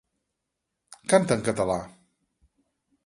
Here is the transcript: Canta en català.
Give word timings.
Canta 1.13 1.37
en 1.41 1.45
català. 1.49 1.77